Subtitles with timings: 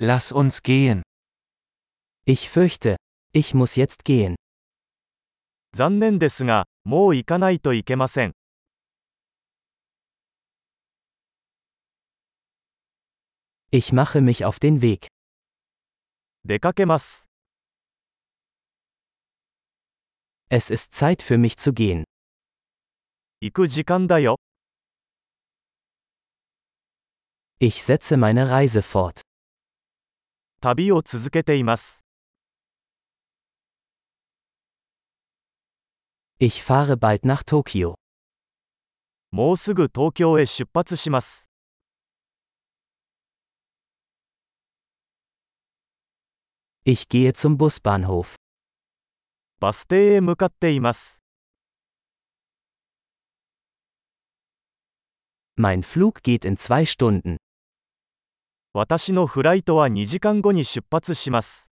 [0.00, 1.02] Lass uns gehen.
[2.24, 2.98] Ich fürchte,
[3.32, 4.36] ich muss jetzt gehen.
[5.72, 8.32] 残念ですが、もう行かないといけません。
[13.72, 15.08] Ich mache mich auf den Weg.
[16.44, 17.28] 出かけます。
[20.48, 22.04] Es ist Zeit für mich zu gehen.
[23.40, 24.36] 行く時間だよ。
[27.58, 29.22] Ich setze meine Reise fort.
[30.61, 32.05] 旅を続けています。
[36.39, 37.95] Ich fahre bald nach Tokio.
[39.31, 41.49] もうすぐ東京へ出発します。
[46.85, 48.35] Ich gehe zum Busbahnhof.
[49.59, 51.23] バス停へ向かっています。
[55.55, 57.37] Mein Flug geht in zwei Stunden.
[58.80, 61.72] 私のフライトは2時間後に出発します。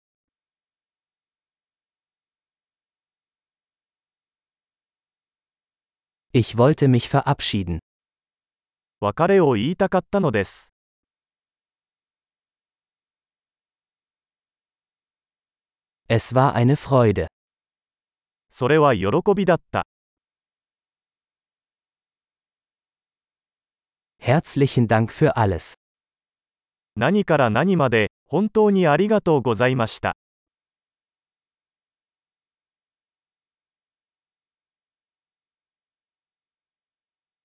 [6.34, 7.78] Ich wollte mich verabschieden.
[9.02, 10.74] 別れを言いたかったのです。
[16.10, 17.28] Es war eine Freude.
[18.50, 19.86] それは喜びだった。
[24.20, 25.76] Herzlichen Dank für alles.
[26.98, 30.16] 何から何まで、本当にありがとうございました。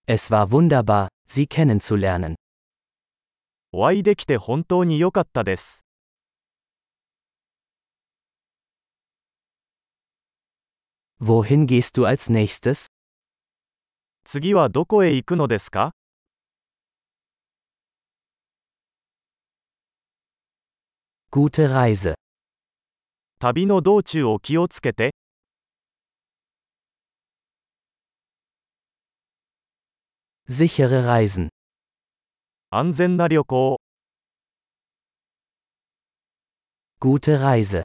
[0.06, 2.36] Es war wunderbar, Sie kennenzulernen.
[3.72, 5.84] お会いできて本当に良かったです。
[11.20, 12.86] Wohin gehst du als nächstes?
[14.24, 15.90] 次はどこへ行くのですか
[21.35, 22.15] Gute Reise.
[23.39, 25.13] 旅の道中を気をつけて、
[30.47, 31.49] Sichere Reisen.
[32.69, 33.81] 安全な旅行を、
[37.01, 37.83] Gute Reise.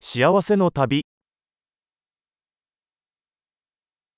[0.00, 1.04] 幸せの旅。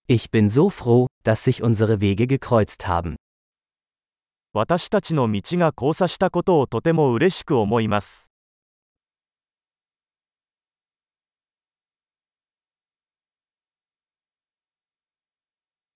[0.06, 3.16] Ich bin so froh, dass sich unsere Wege gekreuzt haben.
[4.53, 8.31] 私たちの道が交差したことをとても嬉しく思います。